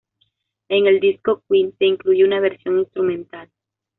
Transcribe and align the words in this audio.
En 0.69 0.87
el 0.87 0.99
disco 0.99 1.43
"Queen" 1.47 1.75
se 1.77 1.85
incluye 1.85 2.25
una 2.25 2.39
versión 2.39 2.79
instrumental. 2.79 3.51